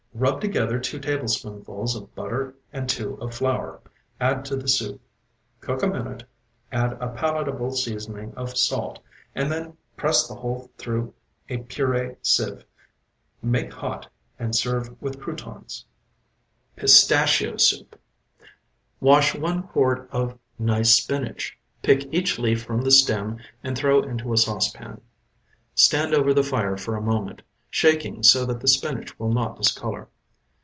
Rub 0.13 0.39
together 0.41 0.77
two 0.77 0.99
tablespoonfuls 0.99 1.95
of 1.95 2.13
butter 2.13 2.53
and 2.71 2.87
two 2.87 3.15
of 3.21 3.33
flour; 3.33 3.79
add 4.19 4.43
to 4.45 4.55
the 4.57 4.67
soup; 4.67 5.01
cook 5.61 5.81
a 5.81 5.87
minute; 5.87 6.23
add 6.71 6.93
a 7.01 7.07
palatable 7.07 7.71
seasoning 7.71 8.33
of 8.35 8.55
salt, 8.55 8.99
and 9.33 9.49
then 9.51 9.77
press 9.97 10.27
the 10.27 10.35
whole 10.35 10.69
through 10.77 11.15
a 11.49 11.57
purée 11.59 12.17
sieve. 12.21 12.65
Make 13.41 13.73
hot 13.73 14.09
and 14.37 14.53
serve 14.53 15.01
with 15.01 15.19
croutons. 15.19 15.85
PISTACHIO 16.75 17.57
SOUP 17.57 17.95
Wash 18.99 19.33
one 19.33 19.63
quart 19.63 20.07
of 20.11 20.37
nice 20.59 20.93
spinach. 20.93 21.57
Pick 21.81 22.05
each 22.13 22.37
leaf 22.37 22.61
from 22.61 22.81
the 22.81 22.91
stem 22.91 23.39
and 23.63 23.75
throw 23.77 24.01
into 24.03 24.33
a 24.33 24.37
saucepan; 24.37 25.01
stand 25.73 26.13
over 26.13 26.31
the 26.31 26.43
fire 26.43 26.77
for 26.77 26.95
a 26.95 27.01
moment, 27.01 27.41
shaking 27.73 28.21
so 28.21 28.45
that 28.45 28.59
the 28.59 28.67
spinach 28.67 29.17
will 29.17 29.31
not 29.31 29.55
discolor. 29.55 30.05